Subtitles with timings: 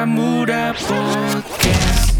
[0.00, 2.16] Baramuda Podcast.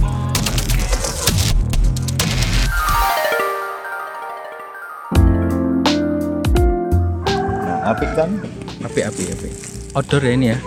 [7.65, 8.37] Nah, apik kan?
[8.85, 9.49] Api api api.
[9.97, 10.59] Outdoor ya ini ya.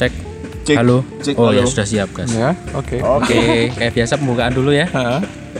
[0.00, 0.25] Cek.
[0.66, 0.82] Cek.
[0.82, 1.06] Halo.
[1.22, 1.70] Cek, oh ya halo.
[1.70, 2.34] sudah siap guys.
[2.34, 2.98] Ya, oke.
[2.98, 4.90] Oke, kayak biasa pembukaan dulu ya.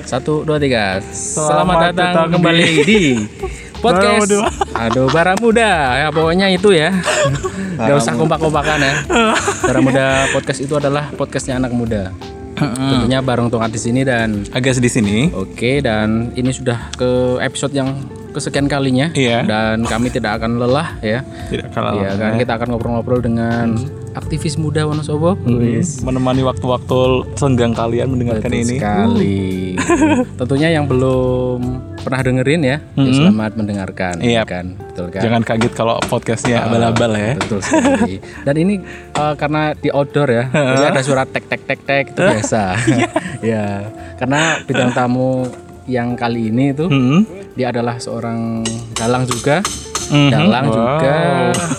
[0.03, 0.99] Satu, dua, tiga.
[0.99, 3.01] Selamat, Selamat datang, datang kembali di
[3.87, 4.27] podcast.
[4.27, 4.39] Baramuda.
[4.75, 5.73] Aduh, Baramuda.
[6.03, 6.91] Ya pokoknya itu ya.
[7.79, 8.95] Gak usah kompak-kompakan ya.
[9.71, 12.11] Baramuda podcast itu adalah podcastnya anak muda.
[12.59, 15.31] Tentunya bareng Tongat di sini dan Agak di sini.
[15.31, 17.95] Oke, dan ini sudah ke episode yang
[18.35, 19.15] kesekian kalinya.
[19.15, 19.47] Iya.
[19.47, 21.23] Dan kami tidak akan lelah ya.
[21.47, 21.95] Tidak kalah.
[21.95, 23.77] Iya kan kita akan ngobrol-ngobrol dengan
[24.17, 25.37] aktivis muda Wonosobo.
[26.03, 26.99] Menemani waktu-waktu
[27.37, 28.75] senggang kalian mendengarkan Betul ini.
[28.75, 29.39] sekali.
[30.35, 31.61] Tentunya yang belum
[32.01, 34.15] pernah dengerin ya, ya selamat mendengarkan.
[34.19, 34.43] Iya.
[34.43, 35.21] kan, betul kan?
[35.21, 37.35] Jangan kaget kalau podcastnya abal-abal ya.
[37.37, 38.17] Betul sekali.
[38.43, 38.75] Dan ini
[39.13, 42.63] eh, karena di outdoor ya, jadi ada suara tek tek tek tek itu biasa.
[43.53, 45.45] ya, karena bidang tamu
[45.87, 47.23] yang kali ini itu Hmm.
[47.55, 49.61] dia adalah seorang dalang juga,
[50.07, 50.31] Mhm.
[50.31, 50.75] dalang Wow.
[50.75, 51.17] juga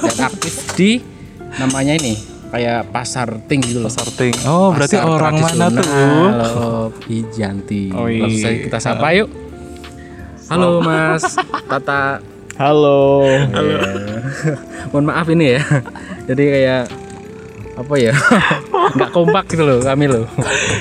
[0.03, 0.91] dan aktif di
[1.57, 2.13] namanya ini
[2.47, 3.91] kayak pasar ting gitu loh.
[3.91, 4.33] Sarting.
[4.47, 5.85] Oh, berarti Pasar orang mana tuh?
[7.03, 7.91] Pijanti.
[7.91, 8.23] Oh, iya.
[8.23, 9.29] Langsung kita sapa yuk.
[10.47, 11.27] Halo Mas
[11.67, 12.23] Tata.
[12.55, 13.27] Halo.
[13.27, 13.79] Iya.
[14.95, 15.61] Mohon maaf ini ya.
[16.25, 16.83] Jadi kayak
[17.77, 18.13] apa ya?
[18.97, 20.25] Nggak kompak gitu loh kami loh.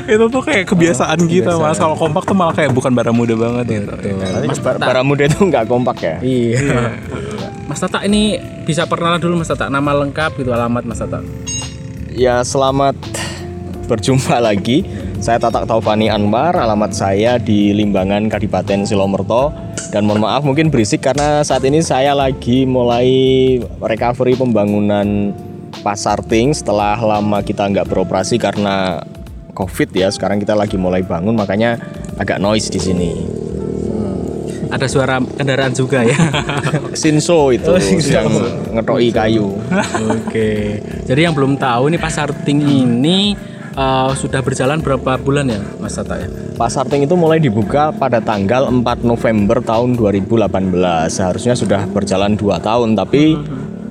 [0.07, 1.77] Itu tuh kayak kebiasaan Oh, kita, Mas.
[1.77, 3.91] Kalau kompak tuh malah kayak bukan bara muda banget gitu.
[3.93, 6.17] Nanti bar Baramuda itu nggak kompak ya?
[6.23, 6.61] Iya.
[7.77, 11.21] Mas Tata ini bisa perkenalan dulu Mas Tata nama lengkap gitu alamat Mas Tata.
[12.09, 12.97] Ya selamat
[13.85, 14.81] berjumpa lagi.
[15.21, 19.53] Saya Tatak Taufani Anwar, alamat saya di Limbangan, Kadipaten Silomerto.
[19.93, 25.37] Dan mohon maaf mungkin berisik karena saat ini saya lagi mulai recovery pembangunan
[25.85, 29.05] pasar ting setelah lama kita nggak beroperasi karena
[29.53, 30.09] COVID ya.
[30.09, 31.77] Sekarang kita lagi mulai bangun makanya
[32.17, 33.46] agak noise di sini.
[34.73, 36.17] Ada suara kendaraan juga ya.
[37.01, 38.31] Sinso itu sedang
[38.73, 39.57] ngetoi kayu.
[40.11, 40.81] Oke.
[41.07, 43.37] Jadi yang belum tahu nih pasar ting ini
[43.77, 46.29] eh, sudah berjalan berapa bulan ya Mas Tata ya?
[46.57, 50.49] Pasar Ting itu mulai dibuka pada tanggal 4 November tahun 2018.
[51.13, 53.37] Seharusnya sudah berjalan 2 tahun tapi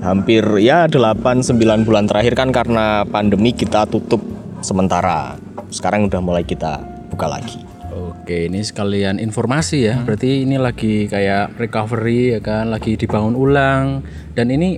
[0.02, 4.22] hampir ya 8 9 bulan terakhir kan karena pandemi kita tutup
[4.66, 5.38] sementara.
[5.70, 6.82] Sekarang udah mulai kita
[7.14, 7.65] buka lagi.
[7.96, 10.04] Oke, ini sekalian informasi ya.
[10.04, 14.04] Berarti ini lagi kayak recovery ya kan, lagi dibangun ulang.
[14.36, 14.76] Dan ini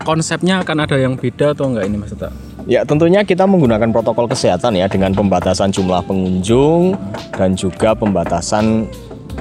[0.00, 2.32] konsepnya akan ada yang beda atau enggak ini Mas Tata?
[2.64, 6.96] Ya tentunya kita menggunakan protokol kesehatan ya dengan pembatasan jumlah pengunjung
[7.36, 8.88] dan juga pembatasan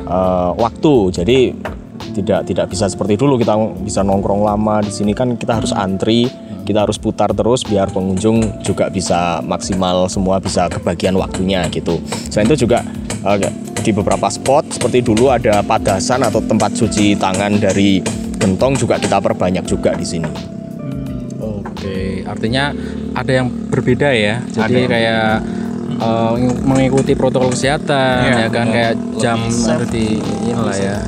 [0.04, 0.96] eh, waktu.
[1.16, 1.40] Jadi
[2.12, 3.56] tidak tidak bisa seperti dulu kita
[3.88, 6.28] bisa nongkrong lama di sini kan kita harus antri,
[6.68, 12.04] kita harus putar terus biar pengunjung juga bisa maksimal semua bisa kebagian waktunya gitu.
[12.28, 12.84] Selain itu juga
[13.24, 13.48] eh,
[13.80, 18.04] di beberapa spot seperti dulu ada padasan atau tempat cuci tangan dari
[18.36, 20.28] gentong juga kita perbanyak juga di sini.
[21.40, 22.76] Oke, artinya
[23.16, 24.44] ada yang berbeda ya.
[24.52, 25.40] Jadi kayak
[26.04, 26.34] eh,
[26.68, 31.00] mengikuti protokol kesehatan Iya, ya kan kayak jam seperti inilah ya.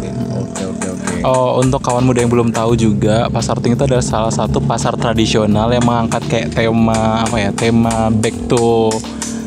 [1.23, 4.95] Oh, untuk kawan muda yang belum tahu juga, Pasar Ting itu adalah salah satu pasar
[4.95, 7.49] tradisional yang mengangkat kayak tema apa ya?
[7.51, 8.93] Tema back to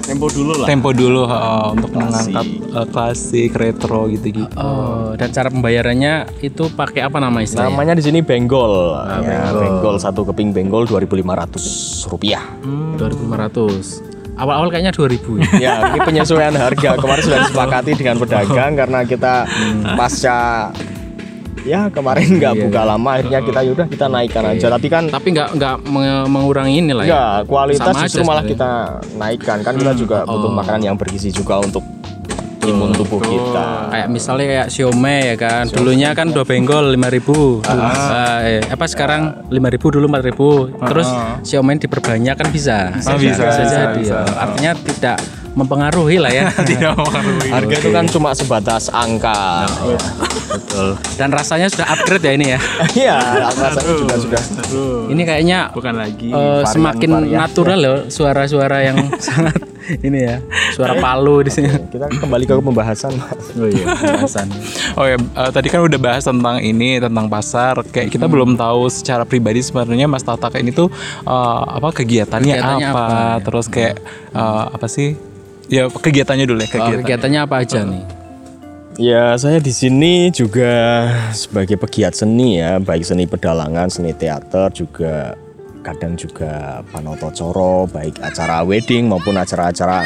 [0.03, 0.66] Tempo dulu lah.
[0.66, 4.50] tempo dulu oh, untuk mengangkat eh, klasik, retro gitu-gitu.
[4.59, 7.71] Oh, dan cara pembayarannya itu pakai apa nama istilahnya?
[7.71, 8.99] Namanya di sini benggol.
[9.22, 9.97] ya, benggol.
[10.03, 12.43] satu keping benggol 2.500 rupiah.
[12.99, 14.12] 2500.
[14.33, 15.49] Awal-awal kayaknya 2000 ya.
[15.60, 16.97] Ya, ini penyesuaian harga.
[17.03, 19.47] Kemarin sudah disepakati dengan pedagang karena kita
[19.94, 20.72] pasca
[21.62, 24.67] ya kemarin nggak buka lama akhirnya kita yaudah kita naikkan aja.
[24.73, 25.77] Tapi kan Tapi nggak nggak
[26.28, 27.11] mengurangi ini lah ya.
[27.11, 28.71] enggak kualitas Sama justru malah kita
[29.17, 31.83] naikkan kan kita juga butuh makanan yang bergizi juga untuk
[32.62, 33.91] imun tubuh kita.
[33.91, 35.65] Kayak misalnya kayak siomay ya kan.
[35.67, 37.67] Dulunya kan dua benggol 5000.
[37.67, 40.71] Ah, eh, apa sekarang 5000 dulu 4000.
[40.87, 41.09] Terus
[41.43, 42.95] siomay diperbanyak kan bisa.
[42.95, 43.98] Ah, bisa, bisa, jadi.
[43.98, 44.16] bisa.
[44.22, 44.34] ya.
[44.39, 45.19] Artinya tidak
[45.54, 46.49] mempengaruhi lah ya.
[46.71, 47.49] Tidak mengaruhi.
[47.49, 49.69] Harga itu kan cuma sebatas angka.
[50.49, 50.97] Betul.
[51.15, 52.59] Dan rasanya sudah upgrade ya ini ya.
[53.03, 53.16] Iya,
[53.51, 54.43] rasanya juga sudah
[55.09, 56.28] Ini kayaknya Bukan lagi.
[56.28, 57.39] eh, semakin varian.
[57.39, 59.57] natural loh suara-suara yang sangat
[59.99, 60.37] ini ya.
[60.72, 61.69] Suara palu di sini.
[61.89, 63.13] kita kembali ke pembahasan.
[63.55, 64.47] Oh iya, pembahasan.
[64.95, 67.81] Oh ya, eh, tadi kan udah bahas tentang ini, tentang pasar.
[67.84, 68.33] Kayak kita Hmm.
[68.33, 70.89] belum tahu secara pribadi sebenarnya Mas Tata ini tuh
[71.22, 73.43] eh, apa kegiatannya, Kegiatannya apa, apa, ya?
[73.43, 73.97] terus kayak
[74.69, 75.32] apa sih?
[75.72, 77.01] Ya kegiatannya dulu ya, Oh, kegiatan.
[77.01, 78.04] kegiatannya apa aja nih?
[79.01, 85.33] Ya, saya di sini juga sebagai pegiat seni ya, baik seni pedalangan, seni teater juga
[85.80, 90.04] kadang juga panoto coro baik acara wedding maupun acara-acara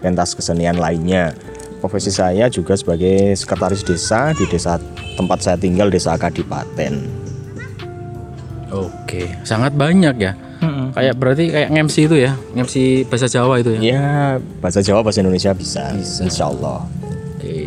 [0.00, 1.36] pentas kesenian lainnya.
[1.84, 4.80] Profesi saya juga sebagai sekretaris desa di desa
[5.20, 7.04] tempat saya tinggal desa Kadipaten.
[8.72, 10.32] Oke, sangat banyak ya.
[10.94, 12.74] Kayak berarti kayak MC itu ya, MC
[13.10, 13.80] bahasa Jawa itu ya.
[13.82, 14.08] Ya
[14.62, 16.86] bahasa Jawa bahasa Indonesia bisa, Insya Allah.
[17.42, 17.66] Oke.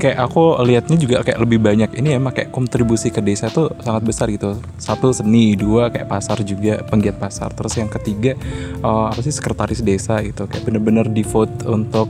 [0.00, 1.92] kayak aku lihatnya juga kayak lebih banyak.
[2.00, 4.56] Ini emang kayak kontribusi ke desa tuh sangat besar gitu.
[4.80, 5.54] Satu seni.
[5.60, 7.52] Dua kayak pasar juga penggiat pasar.
[7.52, 8.32] Terus yang ketiga
[8.80, 10.48] eh, apa sih sekretaris desa gitu.
[10.48, 12.08] Kayak bener-bener devote untuk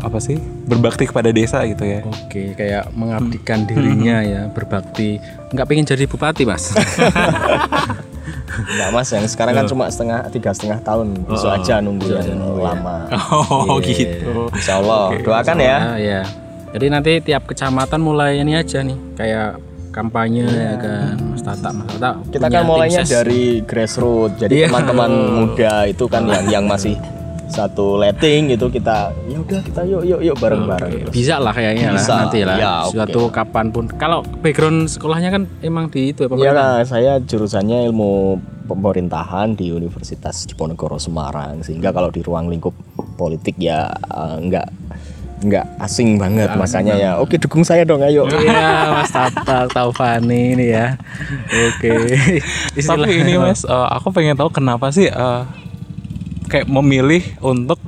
[0.00, 2.00] apa sih berbakti kepada desa gitu ya.
[2.08, 5.20] Oke, kayak mengabdikan dirinya ya, berbakti.
[5.52, 6.72] Nggak pengen jadi bupati, Mas.
[8.44, 13.08] Enggak mas, yang sekarang kan cuma setengah tiga setengah tahun, besok aja nunggu yang lama.
[13.48, 15.78] oh gitu Insya Allah, doakan ya.
[15.96, 16.22] Ya.
[16.74, 19.62] Jadi nanti tiap kecamatan mulai ini aja nih, kayak
[19.94, 22.18] kampanye ya kan, Mas Tata, Mas Tata.
[22.28, 23.14] Kita kan mulainya ses.
[23.14, 24.66] dari grassroots, jadi Iya.
[24.68, 26.98] teman-teman muda itu kan yang yang masih
[27.44, 31.06] satu letting itu kita ya udah kita yuk yuk yuk bareng-bareng.
[31.06, 31.12] terus.
[31.12, 32.92] bisa lah kayaknya Bisa, lah nanti lah ya, oke.
[32.96, 33.84] suatu kapan pun.
[33.94, 36.54] Kalau background sekolahnya kan emang di itu ya Iya pemerintah?
[36.56, 41.60] lah, saya jurusannya ilmu pemerintahan di Universitas Diponegoro Semarang.
[41.60, 42.72] Sehingga kalau di ruang lingkup
[43.14, 44.66] politik ya eh, nggak
[45.44, 46.48] nggak asing banget.
[46.56, 48.24] Makanya ya oke dukung saya dong ayo.
[48.24, 50.96] Iya Mas Tata Taufani ini ya.
[51.52, 51.92] Oke.
[52.88, 55.42] Tapi ini mas eh, aku pengen tahu kenapa sih eh,
[56.48, 57.80] kayak memilih untuk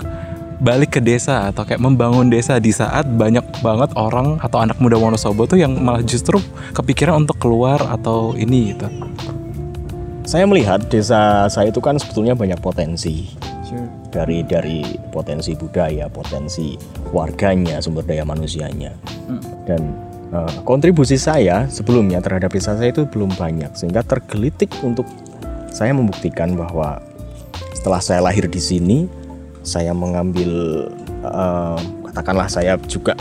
[0.56, 4.96] balik ke desa atau kayak membangun desa di saat banyak banget orang atau anak muda
[4.96, 6.40] Wonosobo tuh yang malah justru
[6.72, 8.88] kepikiran untuk keluar atau ini gitu.
[10.26, 13.30] Saya melihat desa saya itu kan sebetulnya banyak potensi.
[14.10, 14.80] Dari dari
[15.12, 16.72] potensi budaya, potensi
[17.12, 18.96] warganya, sumber daya manusianya.
[19.68, 19.92] Dan
[20.32, 25.04] eh, kontribusi saya sebelumnya terhadap desa saya itu belum banyak sehingga tergelitik untuk
[25.68, 26.96] saya membuktikan bahwa
[27.76, 29.04] setelah saya lahir di sini,
[29.60, 30.50] saya mengambil
[31.20, 31.78] eh,
[32.08, 33.12] katakanlah saya juga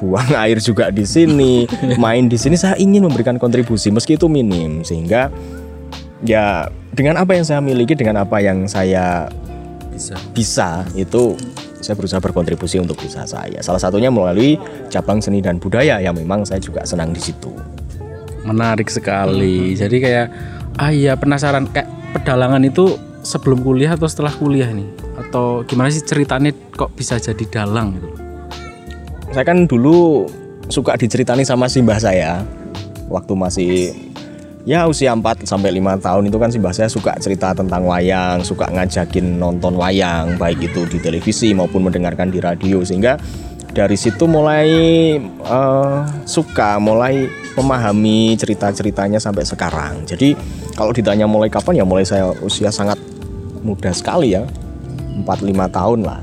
[0.00, 1.68] buang air juga di sini,
[2.02, 4.80] main di sini saya ingin memberikan kontribusi meski itu minim.
[4.80, 5.28] Sehingga
[6.24, 9.28] ya dengan apa yang saya miliki dengan apa yang saya
[9.92, 10.16] bisa.
[10.32, 11.36] bisa itu
[11.84, 13.60] saya berusaha berkontribusi untuk desa saya.
[13.60, 14.56] Salah satunya melalui
[14.88, 17.52] cabang seni dan budaya yang memang saya juga senang di situ.
[18.44, 19.72] menarik sekali.
[19.72, 20.26] Jadi kayak
[20.76, 21.64] ah iya penasaran.
[21.72, 22.92] Kayak pedalangan itu
[23.24, 24.86] sebelum kuliah atau setelah kuliah nih
[25.16, 28.08] atau gimana sih ceritanya kok bisa jadi dalang gitu?
[29.32, 30.28] Saya kan dulu
[30.68, 32.44] suka diceritani sama simbah saya.
[33.10, 33.72] Waktu masih
[34.64, 38.68] ya usia 4 sampai 5 tahun itu kan simbah saya suka cerita tentang wayang, suka
[38.70, 42.80] ngajakin nonton wayang baik itu di televisi maupun mendengarkan di radio.
[42.84, 43.18] Sehingga
[43.74, 44.68] dari situ mulai
[45.26, 47.26] eh, suka, mulai
[47.58, 50.06] memahami cerita-ceritanya sampai sekarang.
[50.06, 50.38] Jadi
[50.78, 52.98] kalau ditanya mulai kapan ya mulai saya usia sangat
[53.64, 54.44] muda sekali ya,
[55.24, 56.20] 4-5 tahun lah.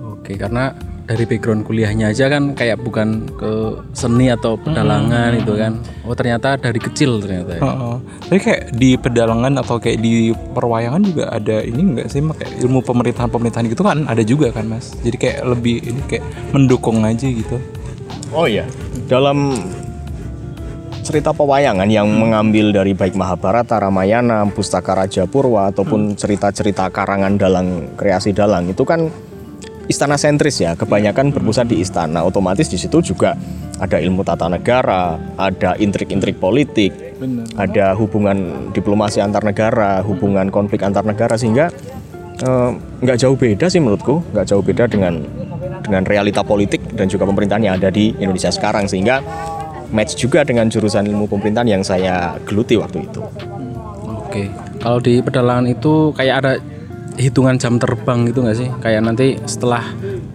[0.00, 0.72] Oke, karena
[1.04, 5.76] dari background kuliahnya aja kan kayak bukan ke seni atau pedalangan itu kan.
[6.08, 7.62] Oh, ternyata dari kecil ternyata ya.
[7.62, 7.96] Heeh.
[8.32, 12.40] Tapi kayak di pedalangan atau kayak di perwayangan juga ada ini enggak sih Mak?
[12.40, 14.96] kayak ilmu pemerintahan pemerintahan gitu kan ada juga kan mas.
[15.04, 16.24] Jadi kayak lebih ini kayak
[16.56, 17.60] mendukung aja gitu.
[18.32, 18.64] Oh iya,
[19.06, 19.60] dalam
[21.04, 27.92] cerita pewayangan yang mengambil dari baik Mahabharata, Ramayana, Pustaka Raja Purwa ataupun cerita-cerita karangan dalang
[27.94, 29.12] kreasi dalang itu kan
[29.84, 32.24] istana sentris ya, kebanyakan berpusat di istana.
[32.24, 33.36] Otomatis di situ juga
[33.76, 36.96] ada ilmu tata negara, ada intrik-intrik politik,
[37.60, 41.68] ada hubungan diplomasi antar negara, hubungan konflik antar negara sehingga
[42.40, 42.70] eh,
[43.04, 45.20] nggak jauh beda sih menurutku, nggak jauh beda dengan
[45.84, 48.88] dengan realita politik dan juga pemerintahan yang ada di Indonesia sekarang.
[48.88, 49.20] Sehingga
[49.94, 53.22] match juga dengan jurusan ilmu pemerintahan yang saya geluti waktu itu.
[54.04, 54.50] Oke.
[54.76, 56.52] Kalau di pedalangan itu kayak ada
[57.14, 58.68] hitungan jam terbang gitu nggak sih?
[58.76, 59.86] Kayak nanti setelah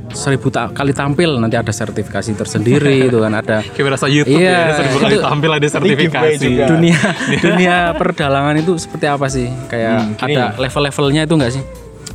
[0.10, 4.56] seribu ta- kali tampil nanti ada sertifikasi tersendiri itu kan ada Kayak berasa YouTube Iya,
[4.64, 6.40] ya, seribu kali itu- tampil ada sertifikasi.
[6.42, 6.66] juga.
[6.66, 7.00] dunia
[7.46, 9.52] dunia perdalangan itu seperti apa sih?
[9.68, 11.64] Kayak ada level-levelnya itu nggak sih?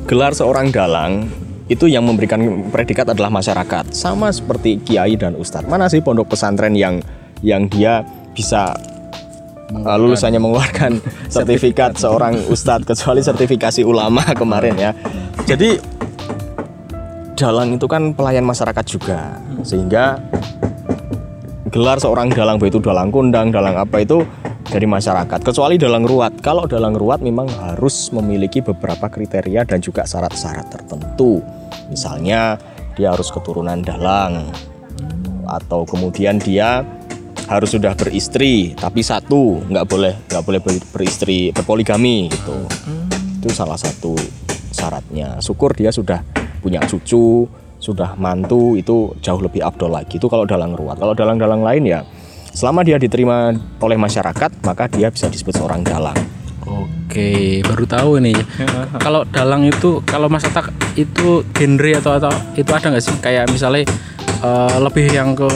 [0.05, 1.29] Gelar seorang dalang
[1.65, 3.89] itu yang memberikan predikat adalah masyarakat.
[3.91, 5.65] Sama seperti kiai dan ustadz.
[5.65, 7.05] Mana sih pondok pesantren yang
[7.41, 8.76] yang dia bisa
[9.73, 11.00] uh, lulusannya mengeluarkan
[11.35, 14.91] sertifikat seorang ustadz kecuali sertifikasi ulama kemarin ya.
[15.45, 15.76] Jadi
[17.35, 19.38] dalang itu kan pelayan masyarakat juga.
[19.67, 20.21] Sehingga
[21.75, 24.23] gelar seorang dalang baik itu dalang kundang, dalang apa itu
[24.71, 25.41] dari masyarakat.
[25.43, 26.38] Kecuali dalang ruat.
[26.41, 31.43] Kalau dalang ruat memang harus memiliki beberapa kriteria dan juga syarat-syarat tertentu.
[31.91, 32.57] Misalnya
[32.95, 34.49] dia harus keturunan dalang
[35.45, 36.81] atau kemudian dia
[37.45, 42.57] harus sudah beristri tapi satu nggak boleh nggak boleh ber- beristri berpoligami gitu.
[43.41, 44.17] Itu salah satu
[44.73, 45.39] syaratnya.
[45.45, 46.25] Syukur dia sudah
[46.65, 47.45] punya cucu
[47.77, 50.17] sudah mantu itu jauh lebih abdol lagi.
[50.17, 52.01] Itu kalau dalang ruwat kalau dalang-dalang lain ya
[52.55, 56.17] selama dia diterima oleh masyarakat maka dia bisa disebut seorang dalang.
[56.65, 58.33] Oke, baru tahu ini.
[59.05, 63.15] kalau dalang itu, kalau Mas Atak itu genre atau atau itu ada nggak sih?
[63.21, 63.85] Kayak misalnya
[64.45, 65.49] eh, lebih yang ke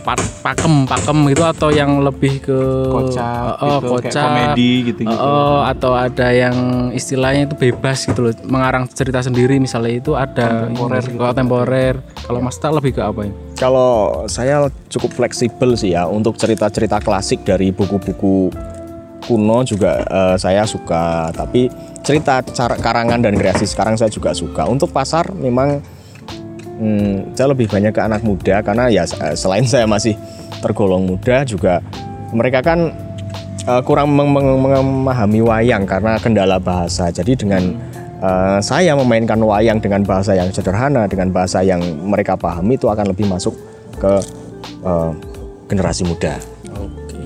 [0.00, 5.18] pa- pakem, pakem gitu atau yang lebih ke Kocak eh, gitu, kayak kocak, komedi gitu-gitu.
[5.18, 6.56] Eh, eh, atau ada yang
[6.94, 11.20] istilahnya itu bebas gitu loh, mengarang cerita sendiri misalnya itu ada Kontemporer ini, gitu.
[11.20, 11.94] kontemporer.
[12.24, 13.34] Kalau Mas Atak lebih ke apa ini?
[13.56, 18.48] Kalau saya cukup fleksibel sih ya untuk cerita-cerita klasik dari buku-buku
[19.20, 21.28] kuno juga eh, saya suka.
[21.34, 21.68] Tapi
[22.00, 24.64] cerita cara karangan dan kreasi sekarang saya juga suka.
[24.64, 25.80] Untuk pasar memang
[26.80, 30.16] hmm, saya lebih banyak ke anak muda karena ya eh, selain saya masih
[30.64, 31.84] tergolong muda juga
[32.32, 32.90] mereka kan
[33.68, 37.12] eh, kurang meng- meng- memahami wayang karena kendala bahasa.
[37.12, 37.76] Jadi dengan
[38.18, 43.12] eh, saya memainkan wayang dengan bahasa yang sederhana, dengan bahasa yang mereka pahami itu akan
[43.12, 43.54] lebih masuk
[44.00, 44.12] ke
[44.82, 45.12] eh,
[45.68, 46.40] generasi muda.
[46.70, 47.22] Oke,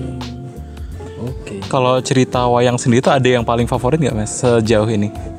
[1.21, 1.55] oke.
[1.65, 5.34] Kalau cerita wayang sendiri tuh ada yang paling favorit nggak mas sejauh ini?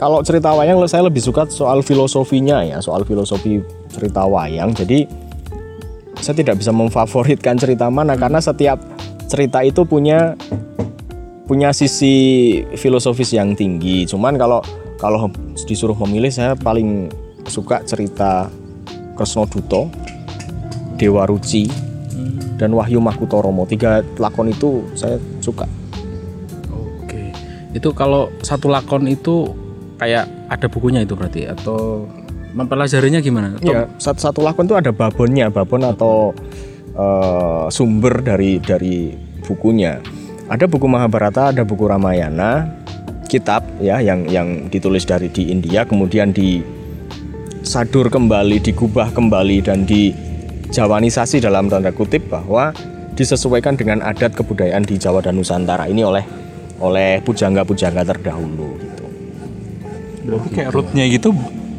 [0.00, 3.60] Kalau cerita wayang saya lebih suka soal filosofinya ya, soal filosofi
[3.92, 4.72] cerita wayang.
[4.72, 5.04] Jadi
[6.16, 8.80] saya tidak bisa memfavoritkan cerita mana karena setiap
[9.28, 10.40] cerita itu punya
[11.44, 12.16] punya sisi
[12.80, 14.08] filosofis yang tinggi.
[14.08, 14.64] Cuman kalau
[14.96, 15.28] kalau
[15.68, 17.12] disuruh memilih saya paling
[17.44, 18.48] suka cerita
[19.20, 19.92] Kresno Duto,
[20.96, 21.68] Dewa Ruci,
[22.56, 23.68] dan Wahyu Mahkutoromo.
[23.68, 25.68] Tiga lakon itu saya suka.
[27.76, 29.59] Itu kalau satu lakon itu
[30.00, 32.08] kayak ada bukunya itu berarti atau
[32.56, 33.54] mempelajarinya gimana?
[33.60, 36.32] Atau- Ya, satu, satu lakon itu ada babonnya, babon atau
[36.90, 39.14] eh, sumber dari dari
[39.46, 40.00] bukunya.
[40.50, 42.66] Ada buku Mahabharata, ada buku Ramayana,
[43.30, 51.38] kitab ya yang yang ditulis dari di India, kemudian disadur kembali, digubah kembali dan dijawanisasi
[51.38, 52.74] dalam tanda kutip bahwa
[53.14, 56.26] disesuaikan dengan adat kebudayaan di Jawa dan Nusantara ini oleh
[56.82, 58.74] oleh pujangga-pujangga terdahulu
[60.20, 60.28] gitu.
[60.36, 61.28] Berarti kayak rootnya gitu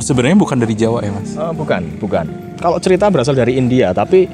[0.02, 1.38] sebenarnya bukan dari Jawa ya mas?
[1.38, 2.26] Eh, bukan, bukan.
[2.58, 4.26] Kalau cerita berasal dari India, tapi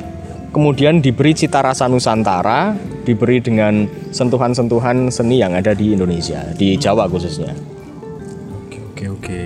[0.52, 7.08] kemudian diberi cita rasa Nusantara, diberi dengan sentuhan-sentuhan seni yang ada di Indonesia, di Jawa
[7.08, 7.52] khususnya.
[8.68, 9.40] Oke oke oke.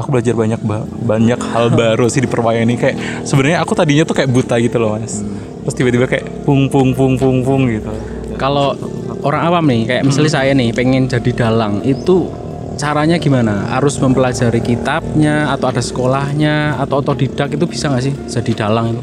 [0.00, 2.96] Aku belajar banyak ba- banyak hal baru sih di perwayaan ini kayak
[3.28, 5.20] sebenarnya aku tadinya tuh kayak buta gitu loh mas.
[5.68, 7.92] Terus tiba-tiba kayak pung pung pung pung pung gitu.
[8.40, 8.72] Kalau
[9.20, 12.32] orang awam nih, kayak misalnya saya nih pengen jadi dalang, itu
[12.80, 13.68] caranya gimana?
[13.68, 19.02] Harus mempelajari kitabnya atau ada sekolahnya atau otodidak itu bisa nggak sih jadi dalang itu?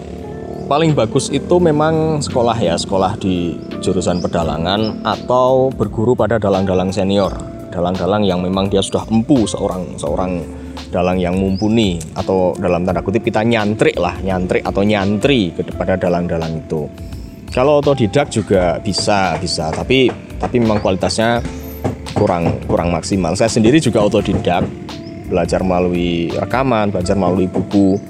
[0.66, 7.32] Paling bagus itu memang sekolah ya, sekolah di jurusan pedalangan atau berguru pada dalang-dalang senior,
[7.72, 10.44] dalang-dalang yang memang dia sudah empu seorang seorang
[10.92, 16.66] dalang yang mumpuni atau dalam tanda kutip kita nyantrik lah, nyantrik atau nyantri kepada dalang-dalang
[16.66, 16.90] itu.
[17.48, 21.40] Kalau otodidak juga bisa, bisa, tapi tapi memang kualitasnya
[22.18, 23.38] kurang kurang maksimal.
[23.38, 24.66] Saya sendiri juga otodidak,
[25.30, 28.02] belajar melalui rekaman, belajar melalui buku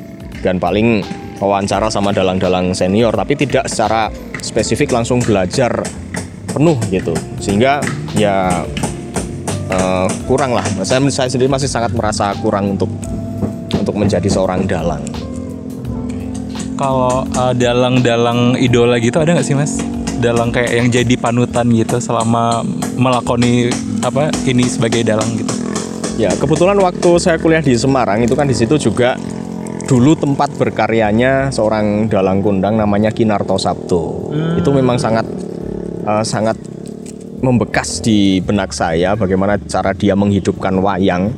[0.42, 1.04] dan paling
[1.38, 4.10] wawancara sama dalang-dalang senior tapi tidak secara
[4.42, 5.84] spesifik langsung belajar
[6.50, 7.14] penuh gitu.
[7.44, 7.84] Sehingga
[8.16, 8.66] ya
[9.70, 10.66] eh, kurang lah.
[10.88, 12.90] Saya saya sendiri masih sangat merasa kurang untuk
[13.76, 15.04] untuk menjadi seorang dalang.
[16.78, 19.82] Kalau uh, dalang-dalang idola gitu ada nggak sih mas?
[20.18, 22.66] Dalang kayak yang jadi panutan gitu selama
[22.98, 23.70] melakoni
[24.02, 25.54] apa ini sebagai dalang gitu.
[26.18, 29.14] Ya, kebetulan waktu saya kuliah di Semarang itu kan di situ juga
[29.88, 34.34] dulu tempat berkaryanya seorang dalang kondang namanya Kinarto Sabto.
[34.58, 35.30] Itu memang sangat
[36.04, 36.58] eh, sangat
[37.38, 41.30] membekas di benak saya bagaimana cara dia menghidupkan wayang.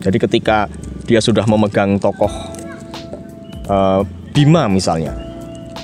[0.00, 0.66] Jadi ketika
[1.04, 2.32] dia sudah memegang tokoh
[3.68, 4.00] eh,
[4.32, 5.31] Bima misalnya.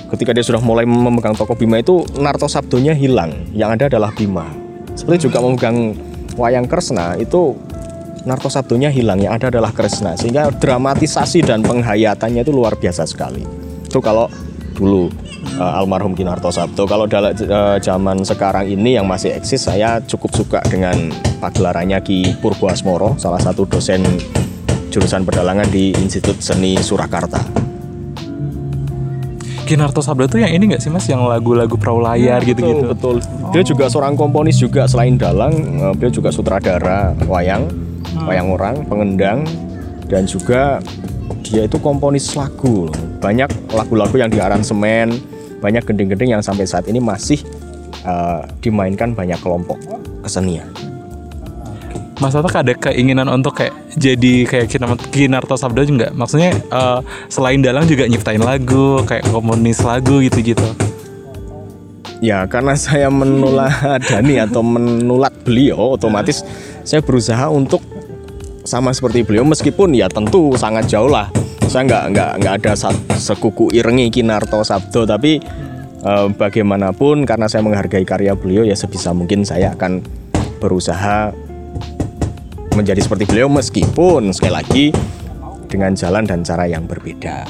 [0.09, 4.49] Ketika dia sudah mulai memegang tokoh Bima itu Narto Sabdonya hilang, yang ada adalah Bima.
[4.97, 5.93] Seperti juga memegang
[6.33, 7.53] wayang Kresna itu
[8.25, 10.17] Narto Sabdonya hilang, yang ada adalah Kresna.
[10.17, 13.45] Sehingga dramatisasi dan penghayatannya itu luar biasa sekali.
[13.85, 14.25] Itu kalau
[14.73, 15.13] dulu
[15.61, 16.89] eh, almarhum Kinarto Sabdo.
[16.89, 22.33] Kalau dalam eh, zaman sekarang ini yang masih eksis, saya cukup suka dengan pagelarannya Ki
[22.41, 24.01] Purbo Asmoro, salah satu dosen
[24.89, 27.69] jurusan pedalangan di Institut Seni Surakarta.
[29.69, 31.05] Kinarto Sabda tuh yang ini nggak sih mas?
[31.05, 32.89] Yang lagu-lagu perahu layar gitu-gitu.
[32.89, 33.53] Betul, betul.
[33.53, 37.69] Dia juga seorang komponis juga selain dalang, eh, dia juga sutradara wayang,
[38.25, 39.45] wayang orang, pengendang
[40.09, 40.81] dan juga
[41.45, 42.89] dia itu komponis lagu.
[43.21, 45.13] Banyak lagu-lagu yang diaransemen
[45.61, 47.37] banyak gending-gending yang sampai saat ini masih
[48.09, 49.77] eh, dimainkan banyak kelompok
[50.25, 50.65] kesenian.
[52.19, 56.11] Mas Atak ada keinginan untuk kayak jadi kayak Kinar- Kinarto Sabdo juga?
[56.11, 56.99] Maksudnya eh,
[57.31, 60.67] selain dalang juga nyiptain lagu kayak komunis lagu gitu-gitu.
[62.19, 66.43] Ya karena saya menuladani atau menulat beliau otomatis
[66.83, 67.79] saya berusaha untuk
[68.67, 71.31] sama seperti beliau meskipun ya tentu sangat jauh lah.
[71.71, 72.73] Saya nggak nggak nggak ada
[73.15, 75.39] sekuku irengi Kinarto Sabdo tapi
[76.03, 80.03] eh, bagaimanapun karena saya menghargai karya beliau ya sebisa mungkin saya akan
[80.59, 81.31] berusaha
[82.79, 84.85] menjadi seperti beliau meskipun sekali lagi
[85.67, 87.43] dengan jalan dan cara yang berbeda.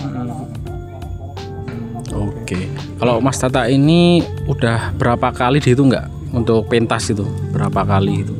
[2.09, 2.65] Oke.
[2.97, 7.23] Kalau Mas Tata ini udah berapa kali dihitung nggak untuk pentas itu?
[7.53, 8.35] Berapa kali itu?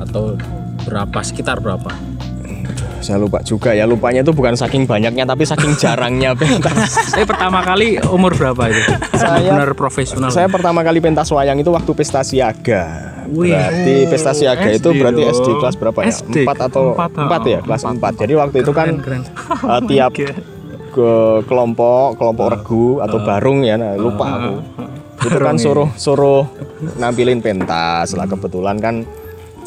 [0.00, 0.40] Atau
[0.88, 1.92] berapa sekitar berapa?
[3.04, 6.88] Saya lupa juga ya lupanya itu bukan saking banyaknya tapi saking jarangnya pentas.
[7.06, 8.80] Saya pertama kali umur berapa itu?
[9.14, 10.32] Saya- benar profesional.
[10.32, 13.12] Saya pertama kali pentas wayang itu waktu pesta siaga.
[13.28, 13.52] Wih.
[13.52, 15.60] Berarti pesta siaga itu SD berarti SD dong.
[15.60, 16.06] kelas berapa ya?
[16.10, 17.58] SD, Empat atau empat, empat ya?
[17.60, 18.12] Kelas empat.
[18.16, 19.68] Jadi waktu itu kan Keren, keren.
[19.68, 20.12] eh, tiap
[20.94, 21.10] ke
[21.44, 24.54] kelompok kelompok regu atau barung ya nah, lupa aku.
[25.24, 26.44] Itu kan suruh suruh
[26.96, 29.04] nampilin pentas lah kebetulan kan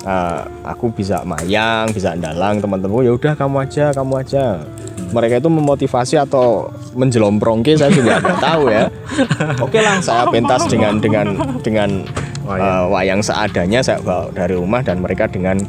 [0.07, 3.03] eh, aku bisa mayang, bisa dalang teman-teman.
[3.03, 4.63] Ya udah kamu aja, kamu aja.
[5.11, 8.87] Mereka itu memotivasi atau menjelomprongke saya juga nggak tahu ya.
[9.63, 11.27] Oke lah, saya pentas dengan dengan
[11.59, 11.89] dengan
[12.47, 15.59] eh, wayang seadanya saya bawa dari rumah dan mereka dengan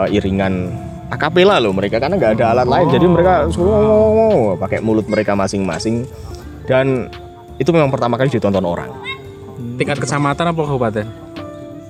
[0.00, 0.72] eh, iringan
[1.12, 6.08] akapela loh mereka karena nggak ada alat lain jadi mereka suruh pakai mulut mereka masing-masing
[6.66, 7.06] dan
[7.60, 8.90] itu memang pertama kali ditonton orang
[9.74, 11.06] Tingkat kecamatan apa kabupaten?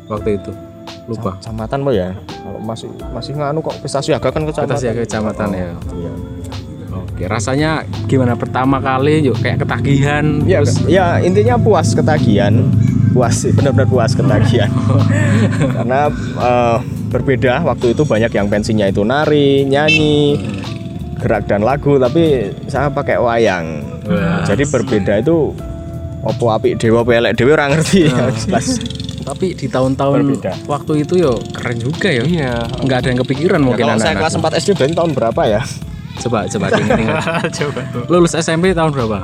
[0.08, 0.52] Waktu itu.
[1.04, 1.37] Lupa.
[1.37, 2.08] kecamatan apa ya?
[2.16, 4.73] Kalau masih masih nganu kok pesta siaga kan kecamatan.
[4.73, 5.70] Pesta siaga kecamatan ya.
[6.00, 6.12] iya.
[6.94, 10.82] Oke, rasanya gimana pertama kali yuk kayak ketagihan ya, terus?
[10.90, 12.70] ya intinya puas ketagihan.
[13.14, 14.70] Puas sih benar-benar puas ketagihan.
[15.78, 16.11] Karena
[16.42, 16.78] eh,
[17.14, 20.34] berbeda waktu itu banyak yang pensinya itu nari nyanyi
[21.22, 23.87] gerak dan lagu tapi saya pakai wayang.
[24.42, 25.55] Jadi berbeda itu
[26.24, 28.11] opo api dewa pelek dewa orang ngerti.
[28.42, 28.83] Jelas
[29.24, 30.52] tapi di tahun-tahun Berbeda.
[30.64, 32.22] waktu itu yo keren juga yo.
[32.22, 34.37] iya Nggak ada yang kepikiran Ya, mungkin kalau saya anak-anak.
[34.38, 35.62] kelas 4 SD berarti tahun berapa ya
[36.14, 37.24] Coba coba diingat-ingat.
[37.58, 39.18] coba Lulus SMP tahun berapa?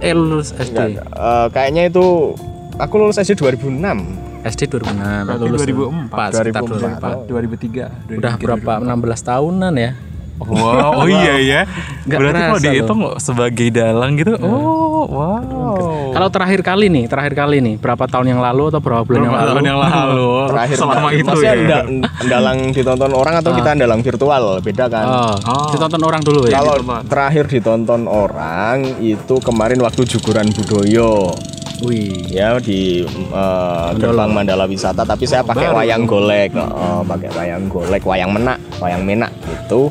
[0.00, 0.74] Eh lulus SD.
[0.74, 2.34] Enggak, eh, kayaknya itu
[2.74, 4.02] aku lulus SD 2006
[4.44, 7.30] SD 2006, Berarti lulus 2004, sekitar 2004.
[7.30, 8.12] 2004.
[8.12, 9.90] 2003 Udah berapa 16 tahunan ya?
[10.36, 11.60] Wow, oh iya ya.
[12.04, 14.34] Berarti kalau dihitung sebagai dalang gitu.
[14.36, 16.10] Oh, wow.
[16.10, 19.30] Kalau terakhir kali nih, terakhir kali nih, berapa tahun yang lalu atau berapa bulan yang
[19.30, 19.50] Berapa lalu?
[19.50, 20.28] tahun yang lalu?
[20.46, 21.58] terakhir selama itu maksudnya ya.
[21.58, 21.86] nda-
[22.22, 25.68] ndalang ditonton orang atau kita ndalang virtual beda kan Oh, Oh.
[25.70, 26.56] ditonton orang dulu ya.
[26.56, 31.34] kalau terakhir ditonton orang itu kemarin waktu Juguran Budoyo
[31.80, 32.30] Wih.
[32.30, 38.02] ya di eh, gerbang Mandala Wisata tapi saya pakai wayang golek oh, pakai wayang golek
[38.02, 39.90] wayang menak wayang menak gitu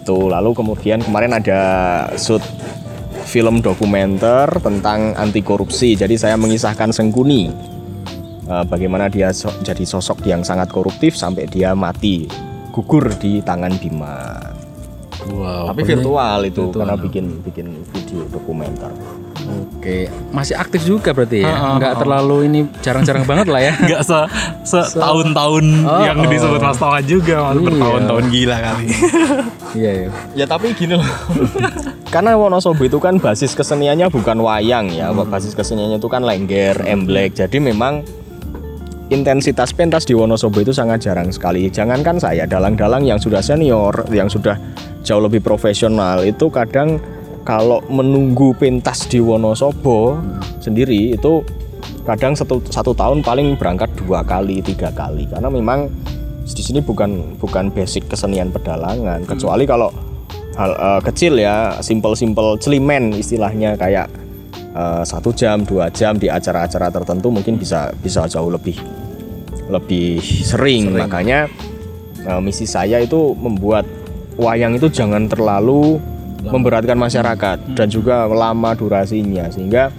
[0.00, 1.60] tuh lalu kemudian kemarin ada
[2.16, 2.40] shoot
[3.30, 7.70] film dokumenter tentang anti korupsi jadi saya mengisahkan Sengkuni
[8.42, 12.26] Eh, bagaimana dia so- jadi sosok yang sangat koruptif sampai dia mati
[12.74, 14.42] gugur di tangan Bima
[15.30, 15.70] Wow.
[15.70, 16.80] tapi ini- virtual itu virtual.
[16.82, 18.90] karena bikin bikin video dokumenter
[19.50, 21.74] Oke, masih aktif juga berarti ya.
[21.74, 21.98] Enggak ah.
[21.98, 23.72] terlalu ini jarang-jarang banget lah ya.
[23.82, 24.18] Enggak se
[24.62, 26.30] setahun-tahun Oh, yang oh.
[26.30, 27.66] disebut Mas Toha juga, Mas Iya.
[27.66, 28.86] bertahun-tahun gila kali.
[29.70, 30.08] Iya, iya.
[30.34, 31.06] Ya tapi gini loh.
[32.14, 37.38] Karena Wonosobo itu kan basis keseniannya bukan wayang ya, basis keseniannya itu kan lengger, emblek.
[37.38, 38.02] Jadi memang
[39.14, 41.70] intensitas pentas di Wonosobo itu sangat jarang sekali.
[41.70, 44.58] Jangankan saya, dalang-dalang yang sudah senior, yang sudah
[45.06, 46.98] jauh lebih profesional itu kadang
[47.44, 50.20] kalau menunggu pentas di Wonosobo
[50.60, 51.40] sendiri itu
[52.04, 55.24] kadang satu, satu tahun paling berangkat dua kali tiga kali.
[55.28, 55.88] Karena memang
[56.44, 59.24] di sini bukan bukan basic kesenian pedalangan.
[59.24, 59.88] Kecuali kalau
[60.58, 64.10] hal eh, kecil ya simple-simple celimen istilahnya kayak
[64.76, 68.76] eh, satu jam dua jam di acara-acara tertentu mungkin bisa bisa jauh lebih
[69.70, 71.46] lebih sering, makanya
[72.26, 73.86] eh, misi saya itu membuat
[74.34, 76.02] wayang itu jangan terlalu
[76.44, 79.92] memberatkan masyarakat dan juga lama durasinya sehingga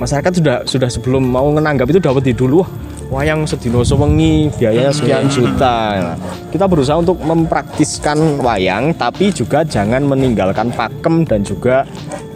[0.00, 2.64] masyarakat sudah sudah sebelum mau menanggap itu dapat di dulu
[3.12, 6.16] wayang sedino sewengi biayanya sekian juta Nah,
[6.48, 11.84] kita berusaha untuk mempraktiskan wayang tapi juga jangan meninggalkan pakem dan juga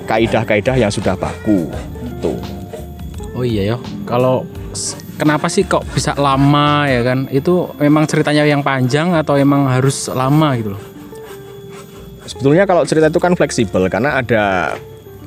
[0.05, 1.71] kaidah-kaidah yang sudah baku
[2.21, 2.37] tuh
[3.35, 3.77] Oh iya ya.
[4.07, 4.47] Kalau
[5.19, 7.27] kenapa sih kok bisa lama ya kan?
[7.35, 10.83] Itu memang ceritanya yang panjang atau emang harus lama gitu loh?
[12.25, 14.77] Sebetulnya kalau cerita itu kan fleksibel karena ada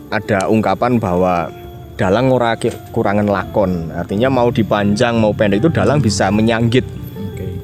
[0.10, 1.52] ada ungkapan bahwa
[1.98, 2.54] dalang ora
[2.94, 3.90] kurangan lakon.
[3.92, 6.86] Artinya mau dipanjang mau pendek itu dalang bisa menyanggit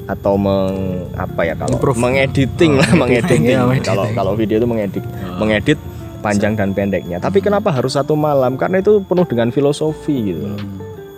[0.04, 1.96] atau meng, apa ya kalau Improve.
[1.96, 3.42] mengediting lah mengediting.
[3.48, 5.04] ya, kalau kalau video itu mengedit
[5.40, 5.80] mengedit
[6.20, 7.24] panjang dan pendeknya.
[7.24, 8.60] Tapi kenapa harus satu malam?
[8.60, 10.44] Karena itu penuh dengan filosofi gitu.
[10.44, 10.60] Loh.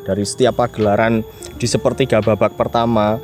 [0.05, 1.25] dari setiap pagelaran
[1.57, 3.17] di sepertiga babak pertama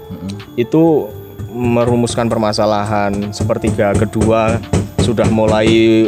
[0.57, 1.05] itu
[1.53, 4.57] merumuskan permasalahan sepertiga kedua
[5.01, 5.67] sudah mulai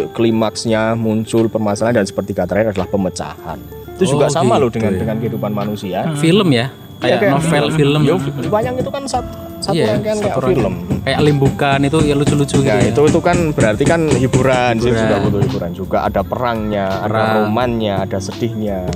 [0.09, 3.57] klimaksnya muncul permasalahan dan sepertiga terakhir adalah pemecahan
[3.91, 4.99] itu juga Oh, sama loh gitu dengan ya.
[4.99, 8.15] dengan kehidupan manusia film ya Iya, kayak novel film Yo,
[8.47, 9.27] wayang itu kan satu,
[9.59, 10.55] satu Iya, rangkaian satu kayak rangkaian.
[10.55, 12.89] film kayak limbukan itu ya lucu-lucu gitu Ya ya.
[12.89, 15.03] itu itu kan berarti kan hiburan, sih Hiburan.
[15.03, 15.97] juga butuh hiburan juga.
[16.01, 17.35] Ada perangnya, ada Perang.
[17.43, 18.87] romannya, ada sedihnya.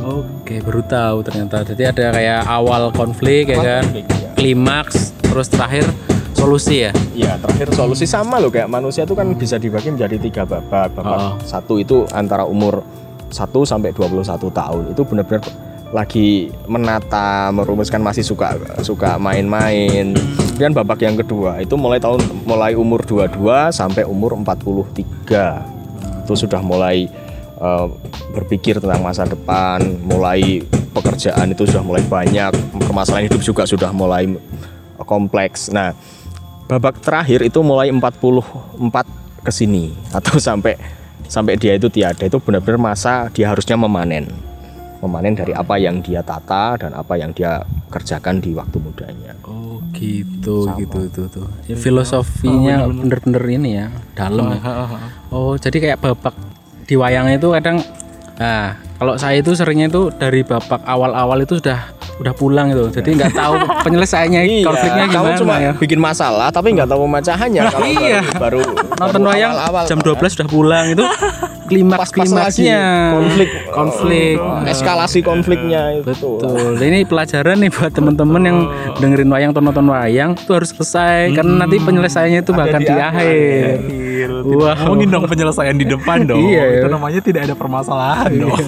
[0.00, 1.60] Oke, baru tahu ternyata.
[1.62, 4.30] Jadi ada kayak awal konflik ya kan, Konflik, ya.
[4.32, 5.84] klimaks, terus terakhir
[6.40, 6.90] solusi ya.
[7.12, 10.88] Ya terakhir solusi sama loh kayak manusia itu kan bisa dibagi menjadi tiga babak.
[10.96, 11.34] Babak Oh.
[11.44, 12.80] satu itu antara umur
[13.28, 15.44] 1 sampai 21 tahun itu benar-benar
[15.90, 20.14] lagi menata, merumuskan masih suka suka main-main.
[20.14, 26.24] Kemudian babak yang kedua itu mulai tahun mulai umur 22 sampai umur 43.
[26.24, 27.10] Itu sudah mulai
[27.60, 27.86] eh,
[28.32, 30.62] berpikir tentang masa depan, mulai
[30.94, 32.54] pekerjaan itu sudah mulai banyak,
[32.86, 34.30] permasalahan hidup juga sudah mulai
[35.02, 35.74] kompleks.
[35.74, 35.90] Nah,
[36.70, 39.90] babak terakhir itu mulai 44 ke sini.
[40.14, 40.78] Atau sampai
[41.26, 42.22] sampai dia itu tiada.
[42.22, 44.30] Itu benar-benar masa dia harusnya memanen.
[45.02, 49.34] Memanen dari apa yang dia tata dan apa yang dia kerjakan di waktu mudanya.
[49.42, 51.48] Oh gitu, gitu tuh tuh.
[51.66, 53.42] Ya, filosofinya bener-bener.
[53.50, 54.60] ini ya, dalam ya.
[55.32, 56.36] Oh jadi kayak babak
[56.84, 57.80] di wayang itu kadang,
[58.36, 63.10] nah kalau saya itu seringnya itu dari babak awal-awal itu sudah udah pulang gitu, jadi
[63.16, 63.54] nggak tahu
[63.86, 65.72] penyelesaiannya konfliknya kamu gimana cuma ya.
[65.72, 68.20] bikin masalah tapi nggak tahu pemecahannya kalau Iya.
[68.36, 69.84] baru, baru Nonton baru wayang awal-awal.
[69.88, 71.04] jam 12 sudah pulang itu
[71.70, 72.82] klimaks lagi klimaksnya
[73.14, 76.76] konflik konflik eskalasi konfliknya itu Betul.
[76.76, 78.58] Ini pelajaran nih buat teman-teman yang
[78.98, 83.78] dengerin wayang atau nonton wayang itu harus selesai karena nanti penyelesaiannya itu bahkan di, akhir.
[84.50, 84.74] Wah.
[84.76, 86.42] Ngomongin dong penyelesaian di depan dong.
[86.42, 86.92] Iya, Itu ya.
[86.92, 88.58] namanya tidak ada permasalahan dong.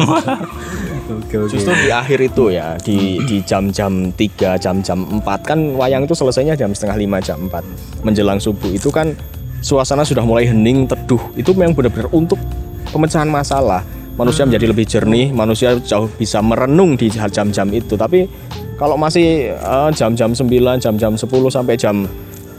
[1.10, 1.50] Oke oke.
[1.50, 6.54] Justru di akhir itu ya di di jam-jam 3, jam-jam 4 kan wayang itu selesainya
[6.54, 9.10] jam setengah 5 jam 4 menjelang subuh itu kan
[9.58, 11.20] suasana sudah mulai hening teduh.
[11.34, 12.38] Itu memang benar-benar untuk
[12.94, 13.82] pemecahan masalah.
[14.12, 17.96] Manusia menjadi lebih jernih manusia jauh bisa merenung di jam-jam itu.
[17.96, 18.28] Tapi
[18.76, 20.46] kalau masih eh, jam-jam 9
[20.78, 22.06] jam-jam 10 sampai jam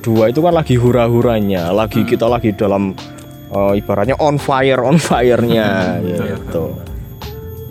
[0.04, 2.92] 2 itu kan lagi hura-huranya lagi kita lagi dalam
[3.54, 6.74] eh, ibaratnya on fire on fire-nya gitu.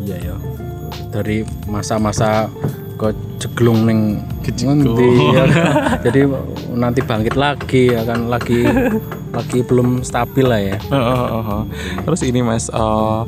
[0.03, 0.52] Iya ya.
[1.13, 2.49] Dari masa-masa
[2.97, 5.51] ke jeglung neng ngendi ya kan.
[6.07, 6.21] Jadi
[6.75, 8.67] nanti bangkit lagi ya kan lagi
[9.35, 10.77] lagi belum stabil lah ya.
[10.79, 11.63] Heeh, heeh.
[12.07, 13.21] Terus ini mas, eh,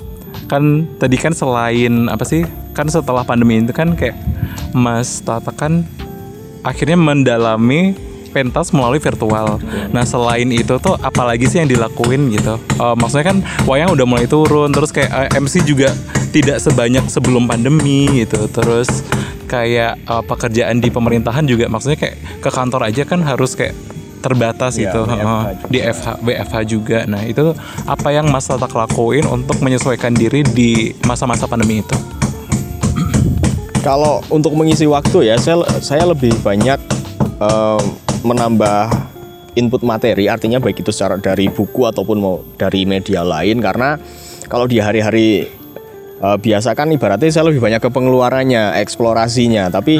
[0.47, 2.47] kan tadi kan selain apa sih?
[2.75, 4.19] Kan setelah pandemi itu kan kayak
[4.75, 5.87] Mas Tata kan
[6.67, 7.95] akhirnya mendalami
[8.35, 9.63] pentas melalui virtual.
[9.95, 12.59] Nah selain itu tuh apalagi sih yang dilakuin gitu?
[12.59, 15.95] Eh, maksudnya kan wayang udah mulai turun, terus kayak eh, MC juga
[16.35, 18.51] tidak sebanyak sebelum pandemi gitu.
[18.51, 19.07] Terus
[19.47, 23.79] kayak eh, pekerjaan di pemerintahan juga maksudnya kayak ke kantor aja kan harus kayak
[24.25, 25.53] terbatas Iya, gitu juga.
[25.69, 26.99] di FH, WFH juga.
[27.05, 27.53] Nah itu
[27.85, 31.97] apa yang Mas Tata lakuin untuk menyesuaikan diri di masa-masa pandemi itu?
[33.85, 36.81] Kalau untuk mengisi waktu ya, saya saya lebih banyak
[37.37, 37.81] eh,
[38.25, 39.13] menambah
[39.55, 44.01] input materi, artinya baik itu secara dari buku ataupun mau dari media lain, karena
[44.49, 45.47] kalau di hari-hari
[46.21, 49.71] eh, biasa kan ibaratnya saya lebih banyak ke pengeluarannya, eksplorasinya.
[49.73, 49.99] Tapi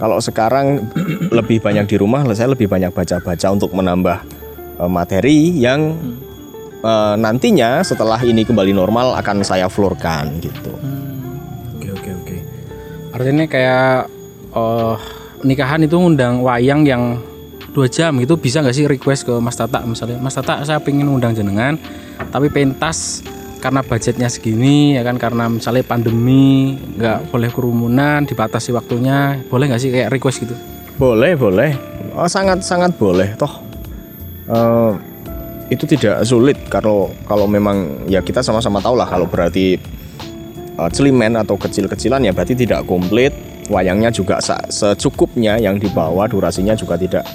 [0.00, 0.90] kalau sekarang
[1.38, 4.18] lebih banyak di rumah, saya lebih banyak baca-baca untuk menambah
[4.80, 5.96] eh, materi yang
[6.82, 10.72] eh, nantinya setelah ini kembali normal akan saya florkan gitu.
[11.78, 12.36] Oke oke oke.
[13.14, 14.10] Artinya kayak
[14.54, 14.96] eh
[15.44, 17.20] nikahan itu ngundang wayang yang
[17.74, 21.10] dua jam itu bisa nggak sih request ke Mas Tata misalnya Mas Tata saya pengen
[21.10, 21.74] undang jenengan
[22.30, 23.20] tapi pentas
[23.64, 29.80] karena budgetnya segini ya kan karena misalnya pandemi nggak boleh kerumunan dibatasi waktunya boleh nggak
[29.80, 30.52] sih kayak request gitu
[30.94, 31.74] Boleh, boleh.
[32.14, 33.34] Oh, sangat sangat boleh.
[33.34, 33.50] Toh
[34.46, 34.92] eh,
[35.74, 39.74] itu tidak sulit kalau kalau memang ya kita sama-sama tahu lah kalau berarti
[40.78, 43.34] eh, celimen atau kecil-kecilan ya berarti tidak komplit.
[43.64, 47.26] Wayangnya juga secukupnya yang dibawa durasinya juga tidak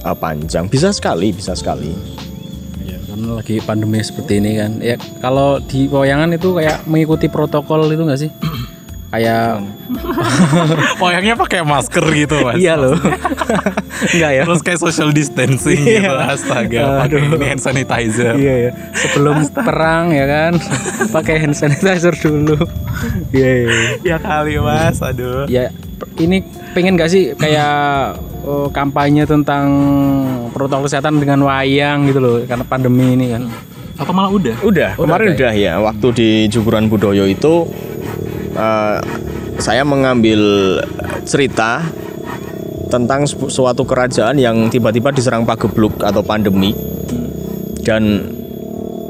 [0.00, 0.64] eh, panjang.
[0.72, 2.23] Bisa sekali, bisa sekali.
[3.14, 8.02] Karena lagi pandemi seperti ini kan ya kalau di wayangan itu kayak mengikuti protokol itu
[8.02, 8.30] nggak sih
[9.14, 9.62] kayak
[10.98, 12.58] Wayangnya pakai masker gitu mas.
[12.58, 12.98] iya loh
[14.12, 16.10] enggak ya Terus kayak social distancing gitu.
[16.10, 17.06] Astaga.
[17.06, 18.34] Pakai ini hand sanitizer.
[18.34, 20.52] iya ya sebelum perang ya kan
[21.14, 22.58] pakai hand sanitizer dulu
[23.30, 23.70] iya iya
[24.02, 24.98] Ya kali mas.
[24.98, 25.46] Aduh.
[25.46, 25.70] ya
[26.18, 26.42] ini
[26.74, 29.66] pengen gak sih kayak oh, kampanye tentang
[30.52, 33.44] protokol kesehatan dengan wayang gitu loh karena pandemi ini kan
[33.94, 34.58] Atau malah udah?
[34.66, 35.78] Udah, kemarin udah ya.
[35.78, 37.62] Waktu di Juguran Budoyo itu
[38.58, 38.98] eh,
[39.62, 40.42] saya mengambil
[41.22, 41.78] cerita
[42.90, 46.74] tentang su- suatu kerajaan yang tiba-tiba diserang pagebluk atau pandemi
[47.86, 48.34] dan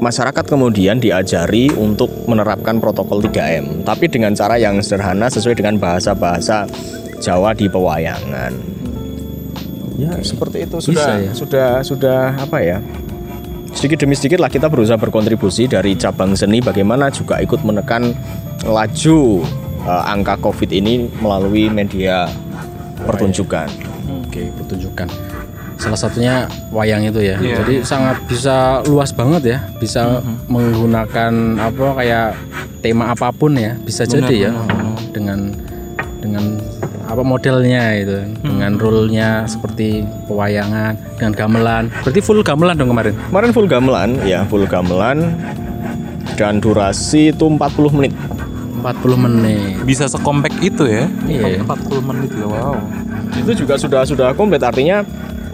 [0.01, 6.69] masyarakat kemudian diajari untuk menerapkan protokol 3M tapi dengan cara yang sederhana sesuai dengan bahasa-bahasa
[7.23, 8.74] Jawa di pewayangan.
[9.95, 10.77] Ya, seperti itu.
[10.83, 11.31] Sudah ya?
[11.31, 12.79] sudah sudah apa ya?
[13.75, 18.15] sedikit demi sedikit lah kita berusaha berkontribusi dari cabang seni bagaimana juga ikut menekan
[18.63, 19.43] laju
[19.83, 22.31] eh, angka covid ini melalui media
[23.03, 23.67] pertunjukan.
[24.25, 25.11] Oke pertunjukan.
[25.75, 27.35] Salah satunya wayang itu ya.
[27.35, 27.61] Iya.
[27.61, 29.57] jadi sangat bisa luas banget ya.
[29.75, 32.29] Bisa menggunakan apa kayak
[32.79, 33.75] tema apa pun ya.
[33.83, 34.51] Bisa jadi ya.
[35.11, 35.51] dengan
[36.23, 36.63] dengan
[37.05, 41.83] apa modelnya itu dengan role-nya seperti pewayangan dengan gamelan.
[42.01, 43.13] Berarti full gamelan dong kemarin?
[43.29, 45.37] Kemarin full gamelan ya full gamelan.
[46.35, 48.11] Dan durasi itu 40 menit.
[48.81, 49.79] 40 menit.
[49.87, 51.05] Bisa sekompak itu ya?
[51.23, 51.63] Iya.
[51.63, 52.49] 40 menit loh.
[52.51, 52.75] Wow.
[53.35, 54.61] itu juga sudah sudah komplit.
[54.61, 55.03] Artinya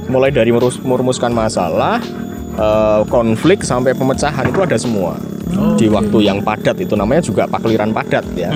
[0.07, 2.01] mulai dari merus- merumuskan masalah
[2.53, 5.15] eh, konflik sampai pemecahan itu ada semua.
[5.75, 8.55] Di waktu yang padat itu namanya juga pakliran padat ya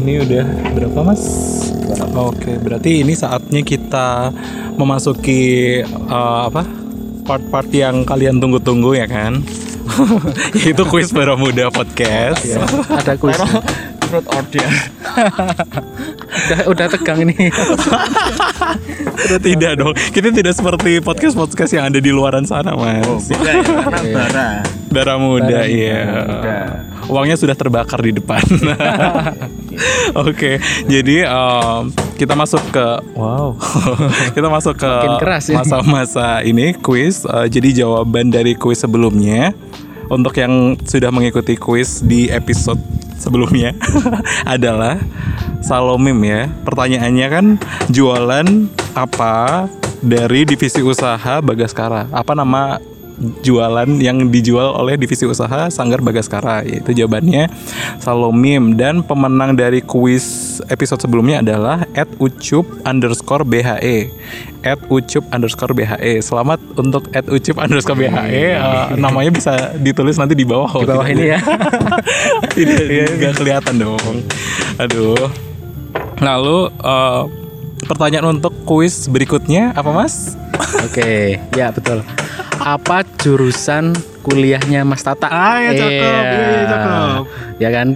[0.00, 1.20] Ini udah berapa mas?
[2.16, 4.32] Oke, berarti ini saatnya kita
[4.80, 6.64] memasuki uh, apa?
[7.28, 9.44] Part-part yang kalian tunggu-tunggu ya kan?
[10.56, 12.40] Yaitu kuis para muda podcast.
[12.88, 13.36] ada kuis
[14.10, 14.74] Truth or dare
[16.50, 17.46] udah udah tegang ini.
[19.38, 23.30] Tidak dong, kita tidak seperti podcast-podcast yang ada di luaran sana mas.
[23.30, 24.66] bara.
[24.90, 26.02] Bara muda, iya.
[27.06, 28.42] Uangnya sudah terbakar di depan.
[30.26, 30.58] Oke,
[30.90, 33.54] jadi um, kita masuk ke wow,
[34.34, 34.90] kita masuk ke
[35.54, 37.22] masa-masa ini kuis.
[37.22, 39.54] Uh, jadi jawaban dari kuis sebelumnya
[40.10, 42.82] untuk yang sudah mengikuti kuis di episode
[43.20, 43.76] sebelumnya
[44.56, 44.96] adalah
[45.60, 46.48] Salomim ya.
[46.64, 47.46] Pertanyaannya kan
[47.92, 48.46] jualan
[48.96, 49.68] apa
[50.00, 52.08] dari divisi usaha Bagaskara?
[52.10, 52.80] Apa nama
[53.20, 57.52] jualan yang dijual oleh divisi usaha Sanggar Bagaskara yaitu jawabannya
[58.00, 58.74] Salomim.
[58.74, 63.62] Dan pemenang dari kuis episode sebelumnya adalah at ucup underscore bhe
[64.64, 68.08] at ucup underscore bhe selamat untuk at ucup underscore bhe
[68.60, 71.40] Uh, namanya bisa ditulis nanti di bawah di bawah ini ya.
[72.56, 74.16] Tidak nggak kelihatan dong.
[74.80, 75.28] Aduh.
[76.20, 77.24] Lalu uh,
[77.88, 80.36] pertanyaan untuk kuis berikutnya apa mas?
[80.84, 82.04] Oke, ya betul.
[82.60, 85.32] Apa jurusan kuliahnya Mas Tata?
[85.32, 85.96] Ah, ya, cakep.
[85.96, 87.20] Iya, iya, cakep.
[87.56, 87.88] Ya kan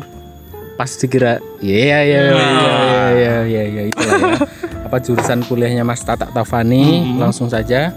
[0.75, 4.35] pas dikira iya iya iya iya iya iya iya itulah ya.
[4.91, 7.15] Apa jurusan kuliahnya Mas Tata Tavani?
[7.21, 7.93] Langsung saja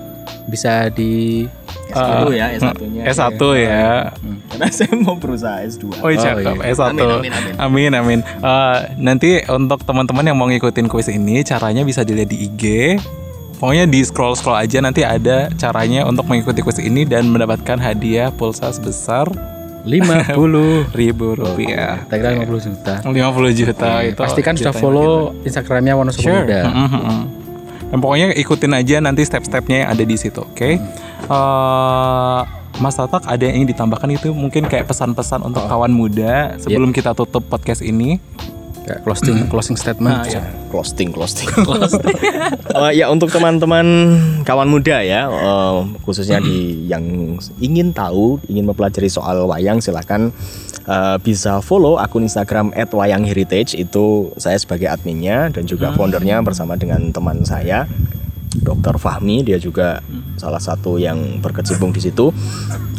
[0.47, 1.47] bisa di
[1.88, 3.03] S1 ya S1-nya.
[3.08, 4.12] S1 ya
[4.51, 6.03] Karena saya mau berusaha S2.
[6.03, 6.43] Oh, cakep.
[6.43, 6.71] iya.
[6.75, 6.91] S1.
[6.91, 7.53] Amin, amin, amin.
[7.58, 8.19] Amin, amin.
[8.23, 12.63] Eh, nanti untuk teman-teman yang mau ngikutin kuis ini, caranya bisa dilihat di IG.
[13.58, 18.70] Pokoknya di scroll-scroll aja nanti ada caranya untuk mengikuti kuis ini dan mendapatkan hadiah pulsa
[18.70, 19.26] sebesar
[19.82, 22.06] 50 ribu rupiah.
[22.06, 22.93] Tak kira 50 juta.
[23.02, 24.20] 50 juta itu.
[24.22, 26.46] Pastikan sudah follow Instagramnya Wonosobo Sure.
[26.46, 26.62] Muda.
[26.70, 27.24] Mm, mm, mm.
[27.88, 30.70] Dan pokoknya ikutin aja nanti step-stepnya yang ada di situ, oke?
[31.26, 32.39] Eh,
[32.78, 37.17] Mas Tatak ada yang ingin ditambahkan itu mungkin kayak pesan-pesan untuk kawan muda sebelum kita
[37.17, 38.22] tutup podcast ini.
[38.88, 40.15] Kayak closing closing statement.
[40.71, 41.47] Closing, closing.
[42.78, 43.86] Eh, ya untuk teman-teman
[44.45, 47.02] kawan muda ya, eh, khususnya di yang
[47.58, 50.30] ingin tahu, ingin mempelajari soal wayang, silahkan
[50.86, 57.10] eh, bisa follow akun Instagram @wayangheritage itu saya sebagai adminnya dan juga foundernya bersama dengan
[57.10, 57.89] teman saya.
[58.58, 58.97] Dr.
[59.02, 60.02] Fahmi dia juga
[60.38, 62.30] salah satu yang berkecimpung di situ.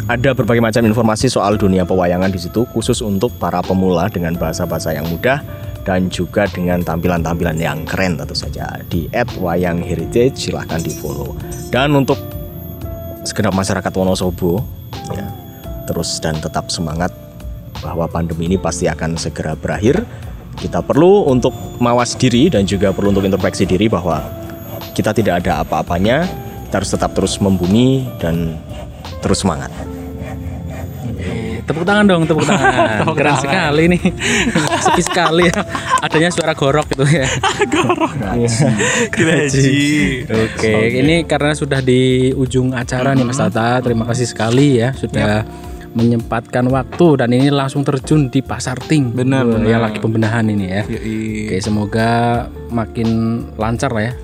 [0.09, 4.97] Ada berbagai macam informasi soal dunia pewayangan di situ khusus untuk para pemula dengan bahasa-bahasa
[4.97, 5.45] yang mudah
[5.89, 9.09] dan juga dengan tampilan-tampilan yang keren tentu saja di
[9.41, 11.33] @wayangheritage silahkan di follow.
[11.73, 12.21] Dan untuk
[13.25, 14.61] segenap masyarakat Wonosobo
[15.17, 15.25] ya
[15.89, 17.09] terus dan tetap semangat
[17.81, 20.05] bahwa pandemi ini pasti akan segera berakhir.
[20.61, 24.21] Kita perlu untuk mawas diri dan juga perlu untuk introspeksi diri bahwa
[24.93, 26.29] kita tidak ada apa-apanya.
[26.69, 28.61] Kita harus tetap terus membumi dan
[29.25, 29.73] terus semangat.
[31.69, 33.05] Tepuk tangan dong, tepuk tangan.
[33.19, 34.01] Keren sekali nih.
[34.81, 35.61] Sepi sekali ya.
[36.01, 37.29] Adanya suara gorok gitu ya.
[39.13, 39.77] Gaji.
[40.25, 43.85] Oke, ini karena sudah di ujung acara nih Mas Tata.
[43.85, 45.45] Terima kasih sekali ya sudah
[45.99, 49.11] menyempatkan waktu dan ini langsung terjun di Pasar Ting.
[49.11, 49.67] Benar, Wah, benar.
[49.69, 50.83] Yang lagi pembenahan ini ya.
[50.87, 51.19] Yoi.
[51.45, 52.09] Oke, semoga
[52.71, 53.09] makin
[53.55, 54.15] lancar lah ya.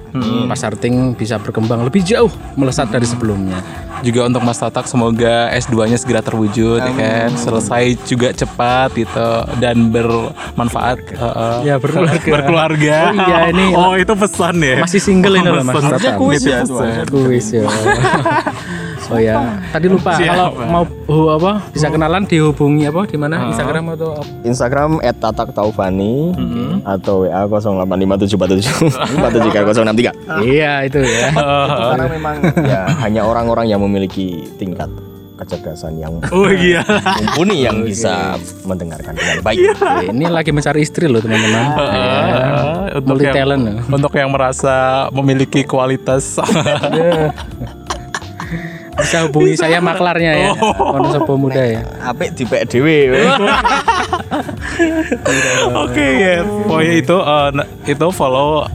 [0.46, 3.58] Pasar Ting bisa berkembang lebih jauh melesat dari sebelumnya.
[4.00, 7.34] Juga untuk Mas Tatak semoga S2-nya segera terwujud ya kan.
[7.34, 12.22] Selesai juga cepat gitu dan bermanfaat uh, Ya, berkeluarga.
[12.22, 12.96] berkeluarga.
[13.10, 14.78] Oh iya, ini- Oh, itu pesan ya.
[14.78, 15.90] Masih single ini loh Mas Pesan.
[15.90, 16.10] Tata.
[16.14, 16.22] Itu
[16.62, 17.06] pesan.
[17.10, 17.66] Kuis ya.
[19.06, 23.92] Oh ya, tadi lupa kalau mau oh, apa bisa kenalan dihubungi apa di mana Instagram
[23.92, 24.24] atau apa?
[24.42, 24.90] Instagram
[25.20, 26.32] @tataktaufani
[26.82, 28.96] atau WA 085747
[30.40, 31.28] Iya itu ya.
[31.92, 34.88] Karena memang ya hanya orang-orang yang memiliki tingkat
[35.34, 36.80] kecerdasan yang Oh iya.
[37.18, 39.58] mumpuni yang bisa mendengarkan dengan baik.
[39.74, 41.64] Oke, Ini lagi mencari istri loh teman-teman.
[41.90, 42.94] Ya.
[42.94, 43.82] untuk Multi yang, talent loh.
[43.90, 44.74] untuk yang merasa
[45.10, 46.38] memiliki kualitas
[48.94, 50.50] Bisa hubungi saya maklarnya ya.
[50.78, 51.82] Wonosobo muda ya.
[52.02, 52.86] Apik di PDW.
[55.84, 57.16] Oke ya, pokoknya itu
[57.54, 58.66] nah, itu follow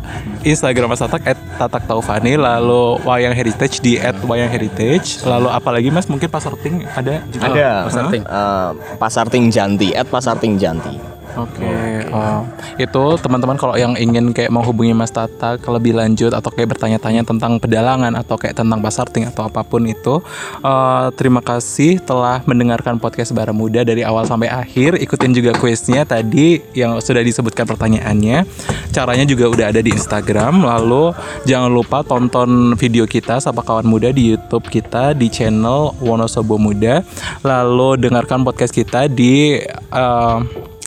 [0.43, 1.23] Instagram Mas Tatak
[1.59, 7.45] @tatak taufani lalu Wayang Heritage di @wayang_heritage lalu apalagi Mas mungkin Pasar Ting ada juga
[7.51, 8.23] Ada Pasar Ting.
[8.23, 11.18] eh, Pasar Ting Janti, @pasar Ting Janti.
[11.39, 12.43] Oke, oh,
[12.75, 16.75] itu teman-teman kalau yang ingin kayak mau hubungi Mas Tata ke lebih lanjut atau kayak
[16.75, 20.19] bertanya-tanya tentang pedalangan atau kayak tentang pasar ting atau apa pun itu,
[20.59, 24.99] eh, terima kasih telah mendengarkan podcast Bara Muda dari awal sampai akhir.
[24.99, 28.43] Ikutin juga kuisnya tadi yang sudah disebutkan pertanyaannya.
[28.91, 30.59] Caranya juga udah ada di Instagram.
[30.65, 31.15] Lalu
[31.47, 36.99] jangan lupa tonton video kita Sapa Kawan Muda di YouTube kita di channel Wonosobo Muda.
[37.47, 40.39] Lalu dengarkan podcast kita di eh,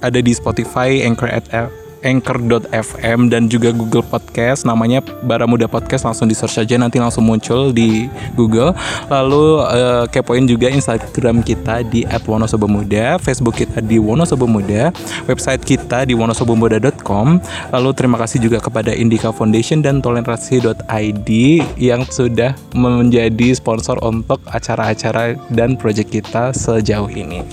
[0.02, 1.46] ada di Spotify, Anchor at
[2.02, 4.66] Anchor.fm dan juga Google Podcast.
[4.66, 8.74] Namanya Bara Muda Podcast langsung di search aja nanti langsung muncul di Google.
[9.08, 14.90] Lalu eh, kepoin juga Instagram kita di @wonosobomuda Facebook kita di Wonosobo Muda
[15.30, 17.38] website kita di wonosobomuda.com
[17.70, 21.30] lalu terima kasih juga kepada Indica Foundation dan toleransi.id
[21.78, 27.46] yang sudah menjadi sponsor untuk acara-acara dan proyek kita sejauh ini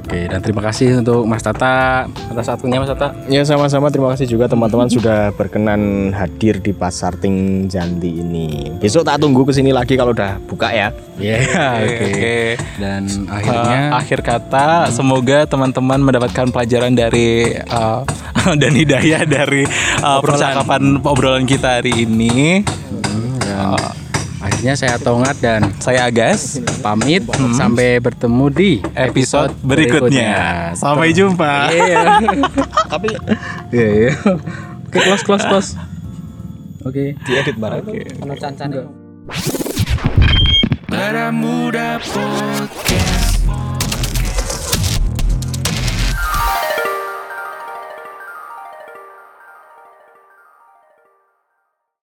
[0.00, 3.12] Oke, dan terima kasih untuk Mas Tata atas waktunya Mas Tata.
[3.28, 8.72] Ya sama-sama terima kasih juga teman-teman sudah berkenan hadir di Pasar Ting Janti ini.
[8.80, 10.88] Besok tak tunggu ke sini lagi kalau udah buka ya.
[11.20, 11.36] Iya,
[11.84, 12.06] oke.
[12.08, 12.38] Oke.
[12.80, 18.06] Dan Uh, akhirnya akhir kata semoga teman-teman mendapatkan pelajaran dari uh,
[18.60, 19.66] dan hidayah dari
[20.00, 22.62] uh, percakapan obrolan kita hari ini.
[23.44, 23.99] dan
[24.50, 26.58] akhirnya saya Tongat dan Saya Agas.
[26.82, 27.22] pamit
[27.54, 30.74] sampai bertemu di Episode berikutnya.
[30.74, 31.70] Sampai jumpa.
[31.70, 32.18] Iya.
[32.92, 33.08] Tapi
[33.70, 34.12] iya iya.
[34.90, 35.70] Oke, close close close.
[36.82, 37.14] Oke.
[37.22, 37.86] Diedit bareng.
[40.90, 43.29] Bara Muda Podcast